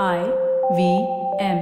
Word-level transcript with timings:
I 0.00 0.20
V 0.76 0.82
M. 1.46 1.58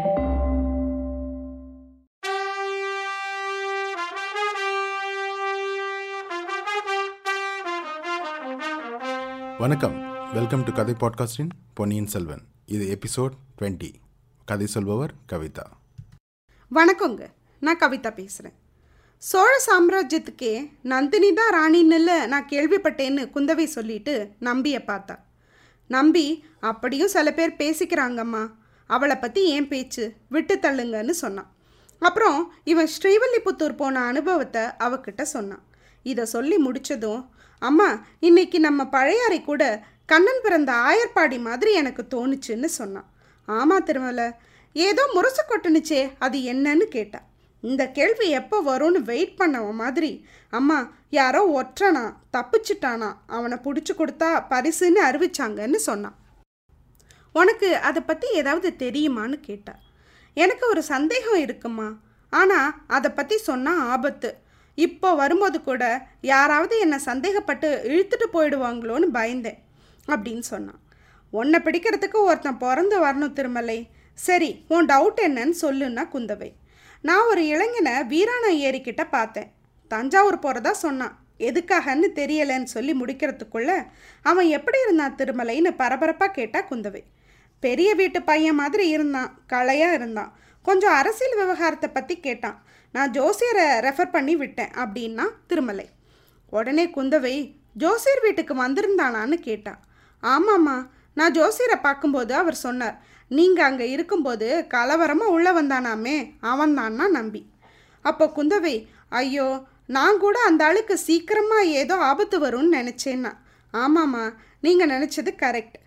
வணக்கம். 9.58 9.96
Welcome 10.34 10.64
to 10.64 10.72
கதை 10.72 10.94
பாட்காஸ்டின் 11.00 11.48
பொன்னியின் 11.74 12.06
செல்வன் 12.06 12.42
இது 12.66 12.98
எபிசோட் 12.98 13.34
டுவெண்ட்டி 13.58 13.90
கதை 14.44 14.66
சொல்பவர் 14.66 15.14
கவிதா. 15.32 15.64
வணக்கங்க. 16.72 17.22
நான் 17.60 17.80
கவிதா 17.80 18.12
பேசுகிறேன் 18.14 18.56
சோழ 19.18 19.50
சாம்ராஜ்யத்துக்கே 19.66 20.70
நந்தினி 20.82 21.32
தான் 21.32 21.54
ராணின்னுல 21.58 22.26
நான் 22.26 22.48
கேள்விப்பட்டேன்னு 22.52 23.24
குந்தவை 23.34 23.64
சொல்லிட்டு 23.64 24.14
நம்பியை 24.38 24.82
பார்த்தா. 24.86 25.16
நம்பி 25.90 26.26
அப்படியும் 26.60 27.14
சில 27.14 27.28
பேர் 27.32 27.60
பேசிக்கிறாங்கம்மா. 27.62 28.42
அவளை 28.90 29.16
பற்றி 29.16 29.40
ஏன் 29.54 29.68
பேச்சு? 29.68 30.04
விட்டு 30.28 30.54
தள்ளுங்கன்னு 30.56 31.14
சொன்னான். 31.24 31.50
அப்புறம் 32.02 32.38
இவன் 32.64 32.90
ஸ்ரீவல்லிபுத்தூர் 32.96 33.76
போன 33.76 34.02
அனுபவத்தை 34.10 34.62
அவகிட்ட 34.86 35.22
சொன்னான். 35.34 35.64
இதை 36.06 36.24
சொல்லி 36.34 36.56
முடிச்சதும் 36.66 37.22
அம்மா 37.62 37.88
இன்னைக்கு 38.20 38.58
நம்ம 38.60 38.86
பழையாறை 38.88 39.40
கூட 39.42 39.62
கண்ணன் 40.06 40.42
பிறந்த 40.42 40.72
ஆயர்பாடி 40.88 41.38
மாதிரி 41.48 41.72
எனக்கு 41.80 42.02
தோணுச்சுன்னு 42.14 42.70
சொன்னான். 42.78 43.08
ஆமா 43.48 43.76
திருமலை 43.82 44.28
ஏதோ 44.76 45.02
முரசு 45.14 45.42
கொட்டுனுச்சே 45.44 46.02
அது 46.18 46.38
என்னன்னு 46.52 46.86
கேட்டான் 46.96 47.26
இந்த 47.62 47.82
கேள்வி 47.96 48.26
எப்போ 48.40 48.56
வரும்னு 48.70 49.00
வெயிட் 49.10 49.38
பண்ணவன் 49.40 49.80
மாதிரி. 49.82 50.10
அம்மா 50.58 50.78
யாரோ 51.18 51.40
ஒற்றனா 51.60 52.04
தப்பிச்சிட்டானா 52.36 53.10
அவனை 53.36 53.56
பிடிச்சி 53.64 53.94
கொடுத்தா 53.96 54.30
பரிசுன்னு 54.52 55.00
அறிவிச்சாங்கன்னு 55.08 55.80
சொன்னான். 55.88 56.16
உனக்கு 57.40 57.68
அதை 57.88 58.00
பற்றி 58.02 58.28
ஏதாவது 58.40 58.68
தெரியுமான்னு 58.84 59.36
கேட்டா. 59.48 59.74
எனக்கு 60.36 60.64
ஒரு 60.68 60.82
சந்தேகம் 60.92 61.40
இருக்குமா? 61.46 61.88
ஆனால் 62.32 62.74
அதை 62.96 63.10
பற்றி 63.10 63.36
சொன்னால் 63.48 63.82
ஆபத்து. 63.92 64.30
இப்போ 64.78 65.08
வரும்போது 65.14 65.58
கூட 65.62 65.84
யாராவது 66.32 66.74
என்னை 66.84 66.98
சந்தேகப்பட்டு 67.10 67.68
இழுத்துட்டு 67.90 68.26
போயிடுவாங்களோன்னு 68.34 69.08
பயந்தேன் 69.18 69.60
அப்படின்னு 70.08 70.44
சொன்னான். 70.52 70.80
உன்னை 71.32 71.58
பிடிக்கிறதுக்கு 71.64 72.18
ஒருத்தன் 72.28 72.62
பிறந்து 72.64 72.96
வரணும் 73.06 73.36
திருமலை. 73.38 73.78
சரி 74.18 74.50
உன் 74.74 74.90
டவுட் 74.92 75.20
என்னன்னு 75.26 75.56
சொல்லுன்னா 75.64 76.04
குந்தவை. 76.14 76.50
நான் 77.08 77.28
ஒரு 77.30 77.42
இளைஞனை 77.46 77.94
வீராணா 78.12 78.50
ஏரிக்கிட்ட 78.66 79.02
பார்த்தேன். 79.10 79.50
தஞ்சாவூர் 79.90 80.38
போகிறதா 80.38 80.72
சொன்னான். 80.72 81.14
எதுக்காகன்னு 81.48 82.08
தெரியலைன்னு 82.20 82.68
சொல்லி 82.74 82.92
முடிக்கிறதுக்குள்ள 82.92 83.70
அவன் 84.22 84.48
எப்படி 84.56 84.78
இருந்தான் 84.82 85.16
திருமலைன்னு 85.20 85.70
பரபரப்பாக 85.76 86.32
கேட்டா 86.32 86.60
குந்தவை. 86.70 87.02
பெரிய 87.60 87.94
வீட்டு 87.94 88.18
பையன் 88.22 88.54
மாதிரி 88.54 88.84
இருந்தான் 88.88 89.30
களையாக 89.52 89.96
இருந்தான். 89.98 90.30
கொஞ்சம் 90.62 90.96
அரசியல் 91.00 91.38
விவகாரத்தை 91.40 91.88
பற்றி 91.90 92.14
கேட்டான். 92.20 92.58
நான் 92.94 93.10
ஜோசியரை 93.10 93.66
ரெஃபர் 93.86 94.14
பண்ணி 94.16 94.36
விட்டேன் 94.36 94.72
அப்படின்னா 94.82 95.26
திருமலை. 95.46 95.86
உடனே 96.52 96.84
குந்தவை 96.96 97.34
ஜோசியர் 97.82 98.22
வீட்டுக்கு 98.22 98.54
வந்திருந்தானான்னு 98.54 99.36
கேட்டான் 99.48 99.80
ஆமாம்மா 100.22 100.76
நான் 101.12 101.34
ஜோசியரை 101.34 101.76
பார்க்கும்போது 101.82 102.32
அவர் 102.34 102.64
சொன்னார் 102.66 102.96
நீங்கள் 103.38 103.68
அங்கே 103.68 103.86
இருக்கும்போது 103.94 104.48
கலவரமாக 104.74 105.34
உள்ளே 105.36 105.52
வந்தானாமே 105.58 106.16
அவன்தான்னா 106.52 107.06
நம்பி. 107.18 107.42
அப்போ 108.04 108.24
குந்தவை 108.36 108.74
ஐயோ 109.20 109.48
நான் 109.96 110.20
கூட 110.24 110.36
அந்த 110.48 110.62
ஆளுக்கு 110.68 110.94
சீக்கிரமாக 111.06 111.72
ஏதோ 111.80 111.94
ஆபத்து 112.10 112.36
வரும்னு 112.44 112.76
நினச்சேன்னா. 112.78 113.32
ஆமாம்மா 113.74 114.24
நீங்கள் 114.64 114.92
நினச்சது 114.94 115.30
கரெக்ட். 115.44 115.78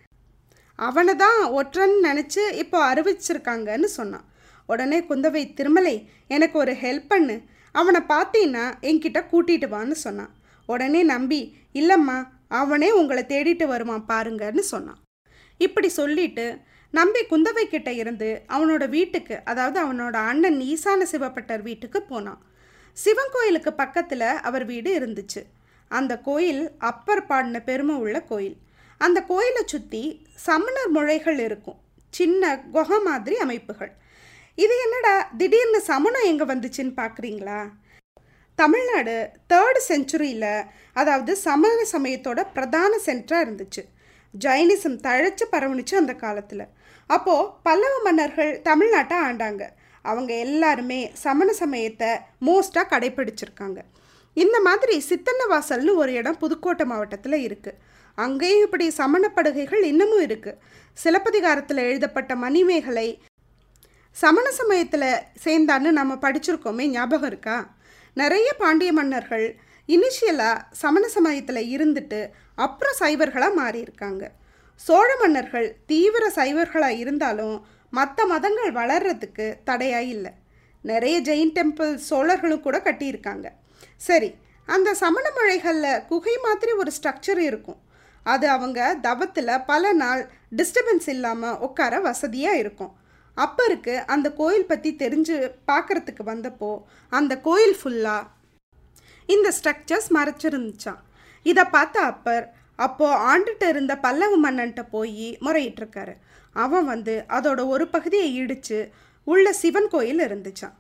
அவனை 0.80 1.14
தான் 1.23 1.41
ஒற்றன்னு 1.59 1.97
நினச்சி 2.09 2.44
இப்போ 2.64 2.77
அறிவிச்சிருக்காங்கன்னு 2.91 3.89
சொன்னான். 3.99 4.25
உடனே 4.69 4.99
குந்தவை 5.09 5.44
திருமலை 5.58 5.95
எனக்கு 6.36 6.58
ஒரு 6.64 6.73
ஹெல்ப் 6.83 7.09
பண்ணு. 7.14 7.36
அவனை 7.75 8.02
பார்த்தீன்னா 8.14 8.64
என்கிட்ட 8.89 9.19
கூட்டிகிட்டு 9.31 9.67
வான்னு 9.75 9.97
சொன்னான். 10.05 10.33
உடனே 10.70 11.03
நம்பி 11.14 11.42
இல்லைம்மா 11.80 12.17
அவனே 12.61 12.89
உங்களை 12.99 13.23
தேடிட்டு 13.32 13.65
வருவான் 13.73 14.08
பாருங்கன்னு 14.11 14.64
சொன்னான். 14.73 14.99
இப்படி 15.58 15.89
சொல்லிட்டு 15.89 16.45
நம்பி 16.93 17.21
குந்தவை 17.30 17.64
கிட்ட 17.67 17.91
இருந்து 17.93 18.30
அவனோட 18.55 18.83
வீட்டுக்கு 18.89 19.36
அதாவது 19.43 19.77
அவனோட 19.86 20.15
அண்ணன் 20.31 20.59
ஈசான 20.71 21.05
சிவப்பட்டர் 21.11 21.61
வீட்டுக்கு 21.61 21.99
போனான். 22.02 22.41
சிவன் 22.97 23.31
கோயிலுக்கு 23.36 23.73
பக்கத்தில் 23.73 24.27
அவர் 24.47 24.65
வீடு 24.65 24.89
இருந்துச்சு. 24.99 25.41
அந்த 25.91 26.14
கோயில் 26.19 26.64
அப்பர் 26.89 27.27
பாடின 27.27 27.59
பெருமை 27.59 27.95
உள்ள 27.95 28.17
கோயில். 28.31 28.58
அந்த 29.02 29.19
கோயிலை 29.23 29.64
சுற்றி 29.65 30.03
சமணர் 30.45 30.91
முழைகள் 30.95 31.39
இருக்கும். 31.39 31.80
சின்ன 32.14 32.58
குகை 32.75 32.99
மாதிரி 32.99 33.35
அமைப்புகள். 33.37 33.91
இது 34.58 34.75
என்னடா 34.85 35.14
திடீர்னு 35.37 35.80
சமணம் 35.91 36.27
எங்கே 36.31 36.45
வந்துச்சுன்னு 36.52 36.93
பார்க்குறீங்களா 37.02 37.61
தமிழ்நாடு 38.59 39.15
தேர்டு 39.52 39.80
செஞ்சுரியில் 39.87 40.52
அதாவது 40.93 41.31
சமண 41.37 41.80
சமயத்தோட 41.93 42.39
பிரதான 42.53 42.99
சென்டராக 43.05 43.45
இருந்துச்சு. 43.45 43.83
ஜைனிசம் 44.39 44.98
தழைச்சு 45.08 45.45
பரவணிச்சு 45.52 45.95
அந்த 45.95 46.14
காலத்தில். 46.16 46.66
அப்போது 47.08 47.49
பல்லவ 47.64 47.95
மன்னர்கள் 48.04 48.61
தமிழ்நாட்டை 48.64 49.17
ஆண்டாங்க. 49.27 49.64
அவங்க 50.02 50.33
எல்லாருமே 50.33 51.11
சமண 51.14 51.54
சமயத்தை 51.54 52.11
மோஸ்ட்டாக 52.45 52.92
கடைப்பிடிச்சிருக்காங்க. 52.94 53.80
இந்த 54.33 54.60
மாதிரி 54.60 55.04
சித்தன்னவாசல்னு 55.10 55.95
ஒரு 55.95 56.14
இடம் 56.14 56.38
புதுக்கோட்டை 56.38 56.86
மாவட்டத்தில் 56.86 57.38
இருக்குது 57.48 57.80
அங்கேயும் 58.17 58.61
இப்படி 58.61 58.86
சமணப்படுகைகள் 58.98 59.83
இன்னமும் 59.83 60.23
இருக்குது 60.27 60.60
சிலப்பதிகாரத்தில் 60.94 61.77
எழுதப்பட்ட 61.77 62.36
மணிமேகலை 62.36 63.08
சமண 64.11 64.52
சமயத்தில் 64.52 65.08
சேர்ந்தான்னு 65.44 65.92
நம்ம 65.92 66.14
படிச்சிருக்கோமே 66.15 66.86
ஞாபகம் 66.88 67.30
இருக்கா? 67.30 67.76
நிறைய 68.14 68.54
பாண்டிய 68.54 68.94
மன்னர்கள் 68.94 69.45
இனிஷியலாக 69.89 70.65
சமண 70.71 71.08
சமயத்தில் 71.08 71.61
இருந்துட்டு 71.76 72.20
அப்புறம் 72.58 72.99
சைவர்களாக 73.02 73.59
மாறியிருக்காங்க. 73.61 74.23
சோழ 74.81 75.09
மன்னர்கள் 75.21 75.67
தீவிர 75.86 76.23
சைவர்களாக 76.36 76.99
இருந்தாலும் 77.03 77.55
மற்ற 77.93 78.25
மதங்கள் 78.25 78.71
வளர்றதுக்கு 78.80 79.45
தடையாக 79.64 80.11
இல்லை. 80.15 80.31
நிறைய 80.83 81.17
ஜெயின் 81.21 81.53
டெம்பிள் 81.58 81.93
சோழர்களும் 82.09 82.65
கூட 82.65 82.77
கட்டியிருக்காங்க. 82.87 83.47
சரி 84.08 84.30
அந்த 84.67 84.89
சமண 84.93 85.25
மழைகளில் 85.37 86.03
குகை 86.09 86.36
மாதிரி 86.45 86.71
ஒரு 86.81 86.91
ஸ்ட்ரக்சர் 86.97 87.41
இருக்கும். 87.49 87.80
அது 88.25 88.45
அவங்க 88.55 88.80
தவத்தில் 89.08 89.64
பல 89.71 89.93
நாள் 89.93 90.21
டிஸ்டர்பன்ஸ் 90.55 91.09
இல்லாமல் 91.15 91.59
உட்கார 91.67 91.99
வசதியாக 92.09 92.61
இருக்கும். 92.64 92.93
அப்பருக்கு 93.37 93.93
அந்த 94.14 94.27
கோயில் 94.39 94.70
பற்றி 94.71 94.89
தெரிஞ்சு 95.03 95.35
பார்க்குறதுக்கு 95.70 96.23
வந்தப்போ 96.31 96.71
அந்த 97.11 97.33
கோயில் 97.47 97.75
ஃபுல்லாக 97.80 98.30
இந்த 99.30 99.49
ஸ்ட்ரக்சர்ஸ் 99.58 100.09
மறைச்சிருந்துச்சான் 100.17 101.02
இதை 101.49 101.64
பார்த்த 101.76 102.05
அப்பர் 102.11 102.45
அப்போது 102.86 103.20
ஆண்டுட்டு 103.31 103.65
இருந்த 103.73 103.93
பல்லவ 104.05 104.37
மன்னன்ட்ட 104.45 104.81
போய் 104.93 105.27
முறையிட்டிருக்காரு. 105.45 106.14
அவன் 106.64 106.86
வந்து 106.93 107.14
அதோட 107.37 107.61
ஒரு 107.73 107.86
பகுதியை 107.95 108.30
இடித்து 108.42 108.80
உள்ள 109.31 109.48
சிவன் 109.61 109.89
கோயில் 109.93 110.21
இருந்துச்சான் 110.27 110.77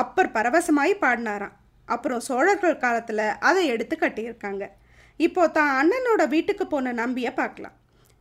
அப்பர் 0.00 0.34
பரவசமாய் 0.36 0.94
பாடினாராம். 1.02 1.56
அப்புறம் 1.88 2.22
சோழர்கள் 2.28 2.82
காலத்தில் 2.84 3.26
அதை 3.48 3.62
எடுத்து 3.74 3.94
கட்டியிருக்காங்க. 3.96 4.64
இப்போ 5.26 5.42
தான் 5.56 5.72
அண்ணனோட 5.80 6.22
வீட்டுக்கு 6.34 6.64
போன 6.72 6.92
நம்பியை 7.02 7.32
பார்க்கலாம். 7.40 7.76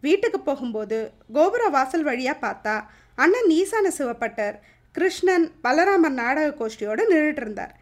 வீட்டுக்கு 0.05 0.39
போகும்போது 0.39 0.97
கோபுர 1.35 1.63
வாசல் 1.75 2.05
வழியாக 2.09 2.43
பார்த்தா 2.45 2.75
அண்ணன் 3.23 3.49
ஈசான 3.59 3.91
சிவப்பட்டர் 3.97 4.55
கிருஷ்ணன் 4.95 5.47
பலராமன் 5.65 6.19
நாடக 6.21 6.49
கோஷ்டியோடு 6.59 7.03
நின்றுட்டு 7.11 7.41
இருந்தார். 7.43 7.73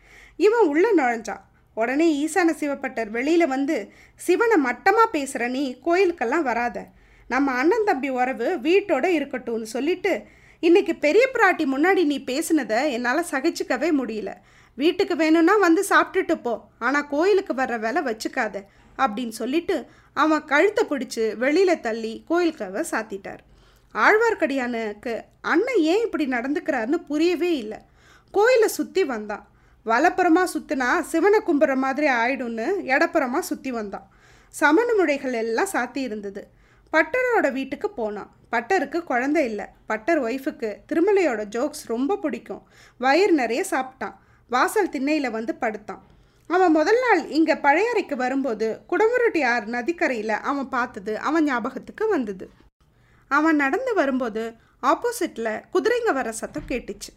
இவன் 0.46 0.70
உள்ளே 0.72 0.92
நுழைஞ்சான். 1.00 1.44
உடனே 1.74 2.08
ஈசான 2.24 2.50
சிவப்பட்டர் 2.60 3.10
வெளியில் 3.10 3.48
வந்து 3.48 3.92
சிவனை 4.16 4.58
மட்டமாக 4.66 5.08
பேசுகிற 5.12 5.48
நீ 5.48 5.78
கோயிலுக்கெல்லாம் 5.86 6.42
வராத. 6.42 6.86
நம்ம 7.28 7.52
அண்ணன் 7.52 7.84
தம்பி 7.84 8.10
உறவு 8.10 8.60
வீட்டோட 8.64 9.06
இருக்கட்டும்னு 9.20 9.62
சொல்லிட்டு 9.62 10.24
இன்றைக்கி 10.62 10.94
பெரிய 11.00 11.30
பிராட்டி 11.34 11.66
முன்னாடி 11.66 12.06
நீ 12.06 12.24
பேசினதை 12.28 12.92
என்னால் 12.92 13.30
சகிச்சுக்கவே 13.32 13.90
முடியல. 14.02 14.34
வீட்டுக்கு 14.76 15.16
வேணும்னா 15.16 15.56
வந்து 15.56 15.86
சாப்பிட்டுட்டு 15.90 16.42
போ. 16.42 16.54
ஆனால் 16.80 17.08
கோயிலுக்கு 17.08 17.54
வர்ற 17.54 17.80
வேலை 17.80 18.02
வச்சுக்காத. 18.02 18.56
அப்படின்னு 18.98 19.34
சொல்லிட்டு 19.42 19.86
அவன் 20.14 20.46
கழுத்தை 20.46 20.84
பிடிச்சி 20.90 21.38
வெளியில் 21.38 21.80
தள்ளி 21.80 22.24
கோயிலுக்காக 22.30 22.86
சாத்திட்டார். 22.92 23.42
ஆழ்வார்க்கடியானுக்கு 23.96 25.22
அண்ணன் 25.42 25.82
ஏன் 25.82 26.04
இப்படி 26.04 26.26
நடந்துக்கிறாருன்னு 26.26 27.00
புரியவே 27.08 27.58
இல்லை. 27.58 27.78
கோயிலை 28.32 28.68
சுற்றி 28.68 29.04
வந்தான். 29.04 29.48
வலப்புறமாக 29.86 30.48
சுற்றினா 30.54 30.90
சிவனை 31.02 31.40
கும்புற 31.48 31.76
மாதிரி 31.76 32.08
ஆயிடும்னு 32.08 32.68
இடப்புறமாக 32.94 33.40
சுற்றி 33.40 33.72
வந்தான். 33.72 34.06
சமண 34.54 34.88
முறைகள் 34.94 35.34
எல்லாம் 35.34 35.72
சாத்தி 35.74 36.02
இருந்தது. 36.08 36.42
பட்டரோட 36.94 37.52
வீட்டுக்கு 37.52 37.90
போனான். 37.90 38.32
பட்டருக்கு 38.52 39.00
குழந்தை 39.04 39.46
இல்லை. 39.46 39.66
பட்டர் 39.86 40.22
ஒய்ஃபுக்கு 40.24 40.70
திருமலையோட 40.90 41.44
ஜோக்ஸ் 41.56 41.84
ரொம்ப 41.86 42.18
பிடிக்கும். 42.18 42.64
வயிறு 42.98 43.34
நிறைய 43.34 43.66
சாப்பிட்டான். 43.72 44.16
வாசல் 44.50 44.90
திண்ணையில் 44.90 45.36
வந்து 45.38 45.56
படுத்தான். 45.56 46.04
அவன் 46.50 46.72
முதல் 46.72 47.00
நாள் 47.06 47.22
இங்கே 47.30 47.56
பழையறைக்கு 47.66 48.16
வரும்போது 48.16 48.68
குடமுருட்டி 48.90 49.42
ஆறு 49.54 49.66
நதிக்கரையில் 49.66 50.36
அவன் 50.50 50.70
பார்த்தது 50.70 51.14
அவன் 51.20 51.44
ஞாபகத்துக்கு 51.44 52.08
வந்தது. 52.08 52.46
அவன் 53.32 53.56
நடந்து 53.56 53.94
வரும்போது 53.94 54.44
ஆப்போசிட்டில் 54.84 55.62
குதிரைங்க 55.74 56.14
வர 56.14 56.32
சத்தம் 56.32 56.70
கேட்டுச்சு. 56.72 57.12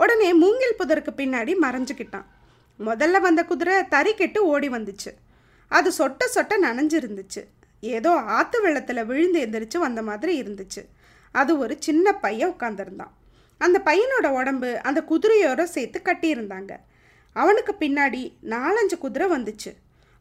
உடனே 0.00 0.28
மூங்கில் 0.42 0.78
புதருக்கு 0.78 1.10
பின்னாடி 1.20 1.52
மறைஞ்சுக்கிட்டான். 1.62 2.26
முதல்ல 2.78 3.20
வந்த 3.20 3.40
குதிரை 3.44 3.76
தறி 3.94 4.12
கெட்டு 4.14 4.40
ஓடி 4.46 4.68
வந்துச்சு. 4.68 5.10
அது 5.70 5.88
சொட்ட 5.98 6.22
சொட்ட 6.34 6.54
நனைஞ்சிருந்துச்சு. 6.62 7.42
ஏதோ 7.80 8.12
ஆற்று 8.36 8.58
வெள்ளத்தில் 8.62 9.08
விழுந்து 9.10 9.40
எந்திரிச்சு 9.46 9.78
வந்த 9.78 10.00
மாதிரி 10.02 10.32
இருந்துச்சு. 10.42 10.82
அது 11.34 11.52
ஒரு 11.58 11.74
சின்ன 11.80 12.12
பையன் 12.24 12.50
உட்காந்துருந்தான் 12.50 13.14
அந்த 13.58 13.78
பையனோட 13.84 14.26
உடம்பு 14.38 14.68
அந்த 14.88 15.00
குதிரையோட 15.10 15.62
சேர்த்து 15.74 15.98
கட்டியிருந்தாங்க. 16.04 16.72
அவனுக்கு 17.36 17.72
பின்னாடி 17.80 18.22
நாலஞ்சு 18.54 18.96
குதிரை 18.98 19.26
வந்துச்சு. 19.30 19.70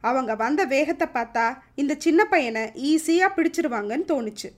அவங்க 0.04 0.32
வந்த 0.36 0.62
வேகத்தை 0.74 1.08
பார்த்தா 1.14 1.46
இந்த 1.75 1.94
சின்ன 1.98 2.22
பையனை 2.34 2.64
ஈஸியாக 2.90 3.36
பிடிச்சிருவாங்கன்னு 3.36 4.08
தோணுச்சு. 4.12 4.50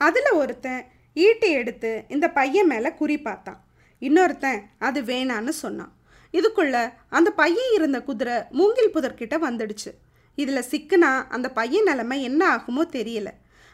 அதில் 0.00 0.30
ஒருத்தன் 0.40 0.82
ஈட்டி 1.26 1.50
எடுத்து 1.60 1.90
இந்த 2.08 2.26
பையன் 2.38 2.70
மேலே 2.72 2.90
குறி 3.00 3.16
பார்த்தான். 3.28 3.60
இன்னொருத்தன் 4.06 4.60
அது 4.86 5.00
வேணான்னு 5.10 5.52
சொன்னான். 5.64 5.92
இதுக்குள்ள 6.38 6.76
அந்த 7.16 7.30
பையன் 7.40 7.72
இருந்த 7.76 7.98
குதிரை 8.08 8.36
மூங்கில் 8.58 8.94
புதர்கிட்ட 8.94 9.36
வந்துடுச்சு. 9.48 9.90
இதில் 10.38 10.68
சிக்குனா 10.70 11.10
அந்த 11.36 11.48
பையன் 11.58 11.88
நிலைமை 11.90 12.18
என்ன 12.28 12.42
ஆகுமோ 12.54 12.82
தெரியல. 12.98 13.30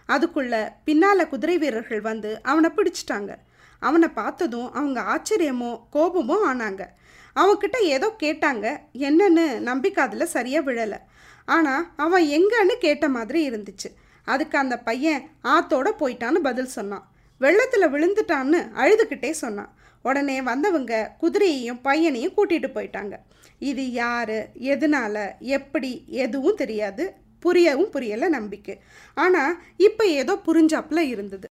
அதுக்குள்ள 0.08 0.54
பின்னால் 0.86 1.30
குதிரை 1.32 1.56
வீரர்கள் 1.62 2.02
வந்து 2.10 2.30
அவனை 2.50 2.70
பிடிச்சிட்டாங்க. 2.76 3.32
அவனை 3.82 4.08
பார்த்ததும் 4.20 4.68
அவங்க 4.78 5.00
ஆச்சரியமோ 5.14 5.72
கோபமோ 5.94 6.36
ஆனாங்க. 6.50 6.82
அவன்கிட்ட 7.36 7.78
ஏதோ 7.96 8.08
கேட்டாங்க 8.22 8.66
என்னன்னு 9.08 9.44
நம்பிக்கை 9.68 10.00
அதில் 10.04 10.32
சரியாக 10.36 10.66
விழலை. 10.68 10.98
ஆனால் 11.48 11.84
அவன் 12.04 12.24
எங்கன்னு 12.36 12.74
கேட்ட 12.86 13.06
மாதிரி 13.16 13.40
இருந்துச்சு. 13.50 13.88
அதுக்கு 14.26 14.56
அந்த 14.58 14.76
பையன் 14.88 15.22
ஆத்தோட 15.54 15.88
போயிட்டான்னு 16.00 16.40
பதில் 16.48 16.74
சொன்னான். 16.78 17.04
வெள்ளத்தில் 17.44 17.92
விழுந்துட்டான்னு 17.94 18.60
அழுதுகிட்டே 18.82 19.30
சொன்னான். 19.44 19.70
உடனே 20.02 20.42
வந்தவங்க 20.42 21.16
குதிரையையும் 21.20 21.80
பையனையும் 21.82 22.32
கூட்டிகிட்டு 22.36 22.68
போயிட்டாங்க. 22.74 23.14
இது 23.58 23.92
யார்? 23.92 24.48
எதனால? 24.58 25.32
எப்படி? 25.38 26.04
எதுவும் 26.08 26.54
தெரியாது. 26.54 27.14
புரியவும் 27.44 27.92
புரியலை 27.92 28.28
நம்பிக்கை. 28.28 28.78
ஆனால் 29.14 29.58
இப்போ 29.76 30.06
ஏதோ 30.06 30.38
புரிஞ்சாப்புல 30.46 30.98
இருந்தது. 30.98 31.46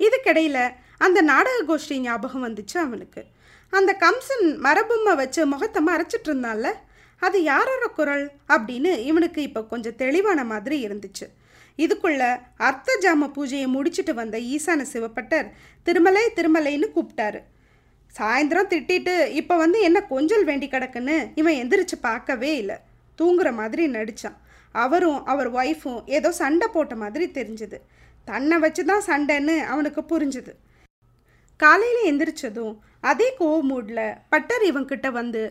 இதுக்கிடையில் 0.00 0.72
அந்த 0.98 1.20
நாடக 1.22 1.58
கோஷ்டி 1.68 1.98
ஞாபகம் 1.98 2.48
வந்துச்சு 2.48 2.76
அவனுக்கு. 2.76 3.24
அந்த 3.70 3.96
கம்சன் 4.00 4.56
மரபொம்மை 4.56 5.16
வச்சு 5.16 5.46
முகத்தை 5.46 5.84
மறைச்சிட்டு 5.84 6.28
இருந்தால 6.28 6.72
அது 7.18 7.42
யாரோட 7.42 7.86
குரல்? 7.86 8.30
அப்படின்னு 8.48 8.98
இவனுக்கு 8.98 9.42
இப்போ 9.42 9.64
கொஞ்சம் 9.64 9.96
தெளிவான 9.96 10.44
மாதிரி 10.44 10.86
இருந்துச்சு. 10.86 11.26
இதுக்குள்ள 11.84 12.22
அர்த்த 12.68 12.96
ஜாம 13.04 13.28
பூஜையை 13.36 13.68
முடிச்சுட்டு 13.76 14.12
வந்த 14.20 14.36
ஈசான 14.54 14.86
சிவப்பட்டர் 14.92 15.48
திருமலை 15.86 16.24
திருமலைன்னு 16.38 16.88
கூப்பிட்டாரு. 16.96 17.40
சாயந்தரம் 18.14 18.70
திட்டிட்டு 18.72 19.14
இப்போ 19.40 19.54
வந்து 19.62 19.78
என்ன 19.88 19.98
கொஞ்சல் 20.12 20.46
வேண்டி 20.50 20.66
கிடக்குன்னு 20.74 21.16
இவன் 21.40 21.58
எந்திரிச்சு 21.62 21.96
பார்க்கவே 22.08 22.50
இல்லை. 22.62 22.76
தூங்குற 23.18 23.48
மாதிரி 23.60 23.84
நடிச்சான். 23.96 24.38
அவரும் 24.84 25.20
அவர் 25.32 25.50
ஒய்ஃபும் 25.58 26.00
ஏதோ 26.16 26.30
சண்டை 26.40 26.66
போட்ட 26.74 26.94
மாதிரி 27.02 27.26
தெரிஞ்சுது. 27.38 27.78
தன்னை 28.28 28.56
வச்சு 28.64 28.82
தான் 28.90 29.06
சண்டைன்னு 29.08 29.56
அவனுக்கு 29.72 30.02
புரிஞ்சுது. 30.12 30.52
காலையில் 31.60 32.08
எந்திரிச்சதும் 32.10 32.74
அதே 33.10 33.28
கோவ 33.38 33.54
மூடில் 33.70 34.04
பட்டர் 34.32 34.64
இவன்கிட்ட 34.70 35.08
வந்து 35.20 35.42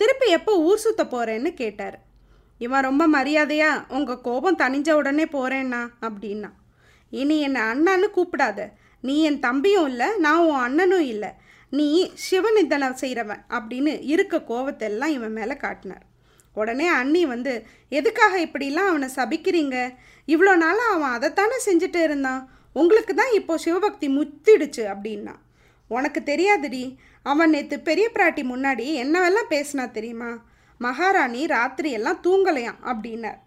திருப்பி 0.00 0.26
எப்போ 0.38 0.52
ஊர் 0.68 0.82
சுத்த 0.84 1.02
போகிறேன்னு 1.14 1.50
கேட்டார். 1.60 1.96
இவன் 2.64 2.86
ரொம்ப 2.88 3.04
மரியாதையா 3.08 3.70
உங்கள் 3.88 4.20
கோபம் 4.20 4.58
தனிஞ்ச 4.58 4.90
உடனே 5.00 5.24
போகிறேன்னா 5.24 5.80
அப்படின்னா. 6.06 6.50
இனி 7.12 7.36
என்னை 7.40 7.62
அண்ணான்னு 7.70 8.08
கூப்பிடாத. 8.16 8.60
நீ 9.00 9.14
என் 9.22 9.38
தம்பியும் 9.38 9.86
இல்லை 9.86 10.08
நான் 10.18 10.44
உன் 10.50 10.62
அண்ணனும் 10.66 11.06
இல்லை. 11.14 11.30
நீ 11.70 11.86
சிவநிந்தனை 12.24 12.88
செய்கிறவன் 12.92 13.42
அப்படின்னு 13.48 13.92
இருக்க 14.02 14.36
கோவத்தெல்லாம் 14.48 15.14
இவன் 15.16 15.32
மேலே 15.32 15.56
காட்டினார். 15.56 16.04
உடனே 16.54 16.86
அண்ணி 17.00 17.22
வந்து 17.26 17.52
எதுக்காக 17.88 18.34
இப்படிலாம் 18.40 18.90
அவனை 18.92 19.08
சபிக்கிறீங்க? 19.16 19.76
இவ்வளோ 20.28 20.54
நாளாக 20.56 20.94
அவன் 20.96 21.14
அதைத்தானே 21.16 21.58
செஞ்சுட்டு 21.66 22.00
இருந்தான்? 22.02 22.42
உங்களுக்கு 22.72 23.14
தான் 23.14 23.32
இப்போ 23.32 23.54
சிவபக்தி 23.58 24.08
முத்திடுச்சு 24.18 24.84
அப்படின்னா. 24.92 25.34
உனக்கு 25.90 26.20
தெரியாதுடி. 26.24 26.84
அவன் 27.22 27.50
நேற்று 27.50 27.76
பெரிய 27.88 28.06
பிராட்டி 28.14 28.42
முன்னாடி 28.52 28.86
என்னவெல்லாம் 29.04 29.50
பேசினா 29.50 29.84
தெரியுமா? 29.90 30.30
மகாராணி 30.78 31.46
ராத்திரியெல்லாம் 31.46 32.22
தூங்கலையாம் 32.26 32.80
அப்படின்னார். 32.90 33.40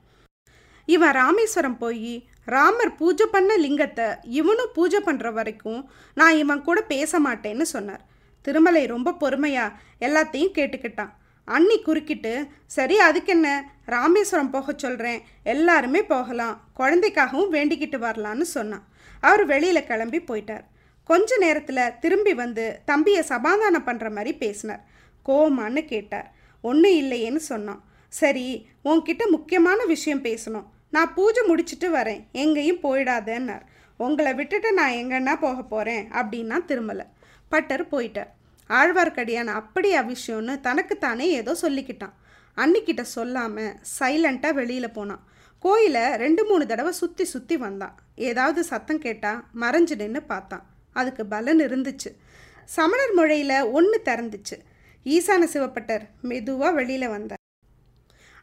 இவன் 0.85 1.11
ராமேஸ்வரம் 1.11 1.77
போய் 1.77 2.27
ராமர் 2.45 2.95
பூஜை 2.95 3.25
பண்ண 3.25 3.57
லிங்கத்தை 3.57 4.15
இவனும் 4.23 4.73
பூஜை 4.73 4.99
பண்ணுற 5.05 5.33
வரைக்கும் 5.33 5.89
நான் 6.13 6.35
இவன் 6.35 6.61
கூட 6.61 6.81
பேச 6.81 7.19
மாட்டேன்னு 7.19 7.61
சொன்னார். 7.61 8.03
திருமலை 8.41 8.85
ரொம்ப 8.85 9.11
பொறுமையா 9.11 9.73
எல்லாத்தையும் 9.99 10.55
கேட்டுக்கிட்டான். 10.57 11.13
அண்ணி 11.45 11.81
குறுக்கிட்டு 11.81 12.47
சரி 12.65 12.99
அதுக்கு 12.99 13.31
என்ன 13.31 13.71
ராமேஸ்வரம் 13.85 14.49
போக 14.49 14.73
சொல்கிறேன் 14.77 15.19
எல்லாருமே 15.43 16.03
போகலாம். 16.03 16.61
குழந்தைக்காகவும் 16.77 17.53
வேண்டிக்கிட்டு 17.55 17.97
வரலான்னு 18.05 18.41
சொன்னான். 18.41 18.87
அவர் 19.19 19.45
வெளியில் 19.45 19.83
கிளம்பி 19.83 20.19
போயிட்டார். 20.19 20.65
கொஞ்ச 21.03 21.37
நேரத்தில் 21.37 21.93
திரும்பி 21.99 22.33
வந்து 22.33 22.79
தம்பியை 22.85 23.21
சமாதானம் 23.21 23.87
பண்ணுற 23.87 24.11
மாதிரி 24.11 24.33
பேசினார். 24.37 24.85
கோமான்னு 25.25 25.85
கேட்டார். 25.85 26.34
ஒன்றும் 26.69 26.97
இல்லையேன்னு 27.01 27.41
சொன்னான். 27.51 27.81
சரி 28.13 28.45
உன்கிட்ட 28.89 29.23
முக்கியமான 29.35 29.79
விஷயம் 29.93 30.25
பேசணும். 30.27 30.67
நான் 30.95 31.13
பூஜை 31.15 31.41
முடிச்சுட்டு 31.47 31.87
வரேன். 31.97 32.21
எங்கேயும் 32.43 32.83
போயிடாதேன்னார். 32.83 33.65
உங்களை 33.99 34.31
விட்டுட்டு 34.39 34.69
நான் 34.79 34.97
எங்கன்னா 35.01 35.33
போக 35.45 35.59
போகிறேன் 35.73 36.05
அப்படின்னா 36.19 36.57
திரும்பலை. 36.69 37.05
பட்டர் 37.51 37.83
போயிட்டார். 37.93 38.31
ஆழ்வார்க்கடியான் 38.69 39.51
அப்படியா 39.59 39.99
விஷயம்னு 40.13 40.53
தனக்குத்தானே 40.67 41.25
ஏதோ 41.39 41.51
சொல்லிக்கிட்டான். 41.61 42.15
அன்னிக்கிட்ட 42.63 43.03
சொல்லாமல் 43.15 43.73
சைலண்ட்டாக 43.97 44.57
வெளியில் 44.59 44.95
போனான். 44.97 45.23
கோயிலை 45.63 46.03
ரெண்டு 46.23 46.41
மூணு 46.49 46.63
தடவை 46.71 46.91
சுற்றி 47.01 47.25
சுற்றி 47.33 47.55
வந்தான். 47.63 47.95
ஏதாவது 48.29 48.61
சத்தம் 48.71 49.03
கேட்டால் 49.05 49.41
மறைஞ்சு 49.61 49.95
நின்று 50.01 50.21
பார்த்தான். 50.31 50.65
அதுக்கு 50.99 51.23
பலன் 51.33 51.61
இருந்துச்சு. 51.67 52.09
சமணர் 52.75 53.13
மொழியில் 53.19 53.57
ஒன்று 53.77 53.97
திறந்துச்சு. 54.09 54.57
ஈசான 55.05 55.43
சிவப்பட்டர் 55.53 56.03
மெதுவாக 56.21 56.71
வெளியில் 56.71 57.07
வந்தார். 57.07 57.41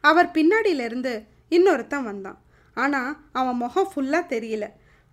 அவர் 0.01 0.29
பின்னாடியிலிருந்து 0.31 1.13
இன்னொருத்தன் 1.51 2.03
வந்தான். 2.03 2.39
ஆனால் 2.73 3.17
அவன் 3.31 3.55
முகம் 3.55 3.91
ஃபுல்லாக 3.91 4.31
தெரியல. 4.33 4.65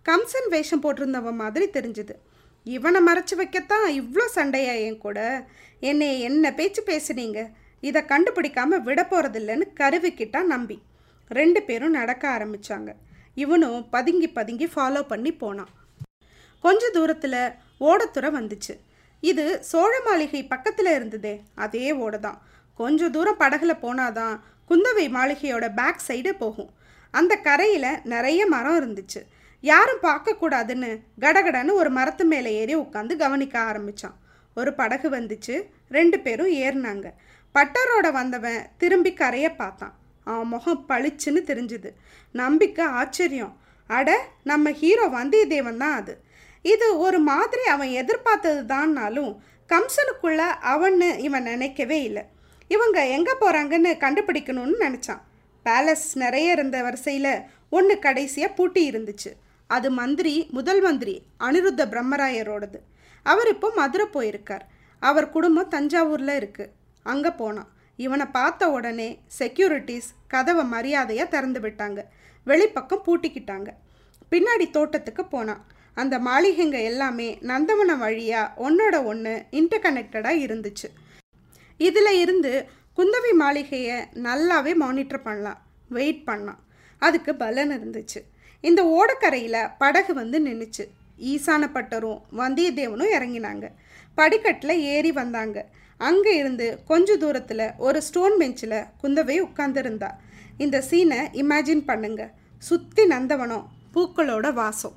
கம்சன் 0.08 0.48
வேஷம் 0.48 0.82
போட்டிருந்தவன் 0.82 1.40
மாதிரி 1.42 1.66
தெரிஞ்சுது. 1.80 2.14
இவனை 2.64 3.00
மறைச்சு 3.06 3.34
வைக்கத்தான் 3.36 3.86
இவ்வளோ 4.00 4.24
சண்டையா 4.34 4.72
என் 4.72 4.98
கூட? 4.98 5.18
என்னை 5.80 6.20
என்ன 6.20 6.54
பேச்சு 6.54 6.82
பேசுனீங்க? 6.86 7.40
இதை 7.80 8.04
கண்டுபிடிக்காமல் 8.04 8.82
விட 8.82 9.06
போகிறதில்லன்னு 9.10 9.66
கருவிக்கிட்டான் 9.80 10.52
நம்பி. 10.54 10.82
ரெண்டு 11.28 11.62
பேரும் 11.62 11.90
நடக்க 11.90 12.24
ஆரம்பிச்சாங்க. 12.36 12.90
இவனும் 13.34 13.88
பதுங்கி 13.90 14.28
பதுங்கி 14.28 14.68
ஃபாலோ 14.74 15.02
பண்ணி 15.02 15.32
போனான். 15.32 15.70
கொஞ்ச 16.60 16.90
தூரத்தில் 16.90 17.40
ஓடத்துறை 17.80 18.30
வந்துச்சு. 18.38 18.74
இது 19.20 19.62
சோழ 19.62 20.00
மாளிகை 20.04 20.46
பக்கத்தில் 20.46 20.86
இருந்ததே. 20.86 21.42
அதே 21.54 21.92
ஓடை 21.92 22.20
தான் 22.20 22.42
கொஞ்ச 22.74 23.08
தூரம் 23.08 23.38
படகுல 23.38 23.72
போனாதான் 23.82 24.40
குந்தவை 24.68 25.06
மாளிகையோட 25.16 25.70
பேக் 25.74 26.06
சைடு 26.08 26.30
போகும். 26.30 26.70
அந்த 27.10 27.36
கரையில் 27.36 28.00
நிறைய 28.04 28.46
மரம் 28.46 28.78
இருந்துச்சு. 28.80 29.20
யாரும் 29.60 30.02
பார்க்கக்கூடாதுன்னு 30.02 31.00
கடகடன்னு 31.20 31.72
ஒரு 31.72 31.90
மரத்து 31.90 32.24
மேலே 32.24 32.52
ஏறி 32.52 32.76
உட்காந்து 32.76 33.16
கவனிக்க 33.16 33.60
ஆரம்பிச்சான். 33.60 34.16
ஒரு 34.54 34.74
படகு 34.74 35.10
வந்துச்சு. 35.10 35.62
ரெண்டு 35.88 36.20
பேரும் 36.20 36.52
ஏறினாங்க. 36.52 37.12
பட்டரோட 37.54 38.12
வந்தவன் 38.12 38.66
திரும்பி 38.78 39.12
கரையை 39.12 39.50
பார்த்தான். 39.50 39.94
அவன் 40.24 40.46
முகம் 40.46 40.84
பளிச்சுன்னு 40.88 41.40
தெரிஞ்சுது. 41.50 41.90
நம்பிக்கை 42.32 42.84
ஆச்சரியம். 42.84 43.56
அட 43.86 44.28
நம்ம 44.42 44.70
ஹீரோ 44.70 45.06
வந்தியத்தேவன் 45.08 45.76
தான் 45.76 45.94
அது. 45.94 46.20
இது 46.64 46.86
ஒரு 47.06 47.18
மாதிரி 47.30 47.62
அவன் 47.74 47.90
எதிர்பார்த்தது 48.00 48.60
தான்னாலும் 48.72 49.32
கம்சனுக்குள்ள 49.72 50.42
அவன்னு 50.72 51.08
இவன் 51.26 51.48
நினைக்கவே 51.52 51.98
இல்லை. 52.08 52.24
இவங்க 52.74 52.98
எங்கே 53.16 53.34
போகிறாங்கன்னு 53.42 53.92
கண்டுபிடிக்கணும்னு 54.04 54.76
நினச்சான். 54.86 55.22
பேலஸ் 55.66 56.08
நிறைய 56.24 56.56
இருந்த 56.56 56.76
வரிசையில் 56.86 57.32
ஒன்று 57.76 57.94
கடைசியாக 58.06 58.56
பூட்டி 58.58 58.82
இருந்துச்சு. 58.90 59.30
அது 59.66 59.88
மந்திரி 60.00 60.34
முதல் 60.56 60.80
மந்திரி 60.86 61.14
அனிருத்த 61.46 61.82
பிரம்மராயரோடது. 61.92 62.78
அவர் 63.26 63.48
இப்போ 63.54 63.68
மதுரை 63.80 64.06
போயிருக்கார். 64.16 64.64
அவர் 65.02 65.28
குடும்பம் 65.34 65.72
தஞ்சாவூரில் 65.74 66.38
இருக்குது 66.40 66.72
அங்கே 67.06 67.30
போனான். 67.42 67.68
இவனை 68.04 68.26
பார்த்த 68.38 68.70
உடனே 68.76 69.08
செக்யூரிட்டிஸ் 69.38 70.08
கதவை 70.32 70.64
மரியாதையாக 70.74 71.32
திறந்து 71.34 71.60
விட்டாங்க. 71.60 72.00
வெளிப்பக்கம் 72.46 73.04
பூட்டிக்கிட்டாங்க. 73.06 73.70
பின்னாடி 74.32 74.66
தோட்டத்துக்கு 74.76 75.24
போனான். 75.34 75.62
அந்த 76.00 76.16
மாளிகைங்க 76.26 76.78
எல்லாமே 76.90 77.28
நந்தவனம் 77.50 78.02
வழியாக 78.04 78.54
ஒன்றோட 78.66 78.96
ஒன்று 79.10 79.34
இன்டர்கனெக்டடாக 79.60 80.42
இருந்துச்சு. 80.46 80.88
இதில் 81.88 82.12
இருந்து 82.22 82.52
குந்தவி 82.98 83.32
மாளிகையை 83.42 83.98
நல்லாவே 84.26 84.72
மானிட்டர் 84.84 85.26
பண்ணலாம் 85.26 85.60
வெயிட் 85.96 86.24
பண்ணலாம். 86.28 86.60
அதுக்கு 87.02 87.32
பலன் 87.42 87.72
இருந்துச்சு. 87.76 88.20
இந்த 88.68 88.80
ஓடக்கரையில் 88.96 89.70
படகு 89.82 90.12
வந்து 90.20 90.38
நின்றுச்சு 90.46 90.84
ஈசானப்பட்டரும் 91.32 92.20
வந்தியத்தேவனும் 92.40 93.14
இறங்கினாங்க. 93.16 93.66
படிக்கட்டில் 94.18 94.74
ஏறி 94.94 95.10
வந்தாங்க. 95.20 95.58
அங்கே 96.08 96.32
இருந்து 96.40 96.66
கொஞ்ச 96.90 97.16
தூரத்தில் 97.22 97.66
ஒரு 97.86 97.98
ஸ்டோன் 98.06 98.36
பெஞ்சில் 98.42 98.78
குந்தவை 99.02 99.36
உட்காந்துருந்தா 99.48 100.10
இந்த 100.64 100.76
சீனை 100.88 101.20
இமேஜின் 101.42 101.84
பண்ணுங்க. 101.90 102.22
சுற்றி 102.68 103.04
நந்தவனம் 103.12 103.66
பூக்களோட 103.94 104.46
வாசம். 104.60 104.96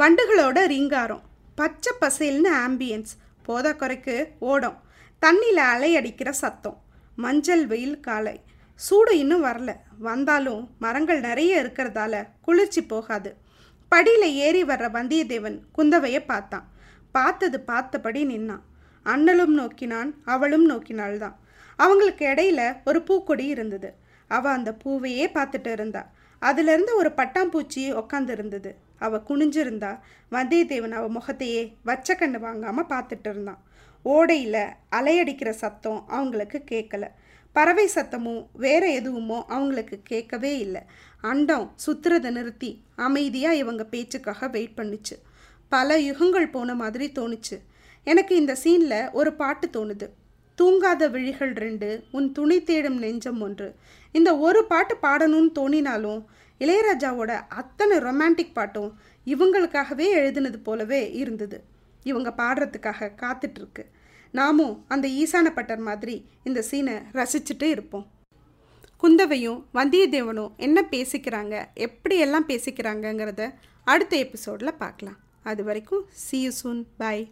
வண்டுகளோட 0.00 0.66
ரீங்காரம். 0.66 1.22
பச்சை 1.54 1.92
பசேல்னு 2.00 2.48
ஆம்பியன்ஸ் 2.66 3.12
போதா 3.42 3.72
குறைக்கு 3.72 4.28
ஓடும். 4.38 4.76
தண்ணியில் 5.22 5.60
அலையடிக்கிற 5.74 6.30
சத்தம். 6.30 6.82
மஞ்சள் 7.16 7.66
வெயில் 7.66 8.00
காலை. 8.00 8.40
சூடு 8.74 9.18
இன்னும் 9.18 9.44
வரல. 9.44 9.76
வந்தாலும் 9.98 10.70
மரங்கள் 10.78 11.20
நிறைய 11.20 11.62
இருக்கிறதால 11.62 12.26
குளிர்ச்சி 12.40 12.84
போகாது. 12.84 13.36
படியில் 13.88 14.34
ஏறி 14.34 14.64
வர்ற 14.64 14.90
வந்தியத்தேவன் 14.90 15.58
குந்தவையை 15.78 16.24
பார்த்தான். 16.24 16.68
பார்த்தது 17.12 17.60
பார்த்தபடி 17.60 18.26
நின்னான். 18.26 18.62
அண்ணலும் 19.04 19.54
நோக்கினான் 19.58 20.14
அவளும் 20.24 20.70
நோக்கினாள்தான். 20.70 21.34
அவங்களுக்கு 21.76 22.26
இடையில 22.26 22.76
ஒரு 22.84 23.00
பூக்கொடி 23.00 23.46
இருந்தது. 23.46 23.94
அவள் 24.28 24.52
அந்த 24.52 24.72
பூவையே 24.72 25.28
பார்த்துட்டு 25.28 25.72
இருந்தா. 25.72 26.10
அதுலேருந்து 26.42 26.94
ஒரு 26.94 27.12
பட்டாம்பூச்சி 27.16 28.04
உக்காந்து 28.04 28.28
இருந்தது. 28.28 28.88
அவள் 29.06 29.26
குனிஞ்சிருந்தா 29.28 29.92
வந்தியத்தேவன் 30.32 30.96
அவள் 30.98 31.16
முகத்தையே 31.16 31.62
வச்ச 31.84 32.14
கண்ணு 32.14 32.38
வாங்காமல் 32.40 32.90
பார்த்துட்டு 32.92 33.30
இருந்தான் 33.32 33.60
ஓடையில் 34.04 34.62
அலையடிக்கிற 34.98 35.50
சத்தம் 35.62 36.00
அவங்களுக்கு 36.08 36.58
கேட்கல 36.70 37.06
பறவை 37.56 37.84
சத்தமும் 37.94 38.42
வேற 38.64 38.84
எதுவுமோ 39.00 39.38
அவங்களுக்கு 39.54 39.96
கேட்கவே 40.02 40.52
இல்லை. 40.58 40.82
அண்டம் 41.20 41.66
சுத்துறதை 41.84 42.30
நிறுத்தி 42.30 42.70
அமைதியாக 43.06 43.60
இவங்க 43.62 43.82
பேச்சுக்காக 43.84 44.48
வெயிட் 44.48 44.76
பண்ணுச்சு. 44.76 45.16
பல 45.72 45.98
யுகங்கள் 46.00 46.52
போன 46.54 46.74
மாதிரி 46.74 47.06
தோணுச்சு. 47.18 47.56
எனக்கு 48.06 48.32
இந்த 48.36 48.54
சீனில் 48.62 49.10
ஒரு 49.12 49.30
பாட்டு 49.40 49.66
தோணுது. 49.76 50.06
தூங்காத 50.58 51.02
விழிகள் 51.10 51.52
ரெண்டு 51.64 51.88
உன் 52.12 52.28
துணி 52.32 52.58
தேடும் 52.62 52.98
நெஞ்சம் 52.98 53.40
ஒன்று. 53.40 53.68
இந்த 54.14 54.30
ஒரு 54.46 54.62
பாட்டு 54.64 54.94
பாடணும்னு 55.02 55.52
தோணினாலும் 55.58 56.22
இளையராஜாவோட 56.60 57.32
அத்தனை 57.48 57.96
ரொமான்டிக் 57.98 58.56
பாட்டும் 58.58 58.90
இவங்களுக்காகவே 59.26 60.06
எழுதினது 60.20 60.58
போலவே 60.62 61.12
இருந்தது. 61.12 61.64
இவங்க 62.02 62.30
பாடுறதுக்காக 62.36 63.10
காத்துட்ருக்கு. 63.22 63.84
நாமும் 64.30 64.84
அந்த 64.88 65.08
ஈசானப்பட்டர் 65.08 65.82
மாதிரி 65.88 66.16
இந்த 66.44 66.64
சீனை 66.70 66.96
ரசிச்சுட்டு 67.12 67.62
இருப்போம். 67.62 68.06
குந்தவையும் 68.96 69.66
வந்தியத்தேவனும் 69.74 70.54
என்ன 70.56 70.84
பேசிக்கிறாங்க 70.90 71.54
எப்படியெல்லாம் 71.86 72.48
பேசிக்கிறாங்கங்கிறத 72.52 73.42
அடுத்த 73.84 74.16
எபிசோடில் 74.16 74.80
பார்க்கலாம். 74.84 75.18
அது 75.42 75.64
வரைக்கும் 75.64 76.04
சி 76.24 76.40
யூ 76.42 76.50
சூன் 76.62 76.82
பாய் 76.96 77.30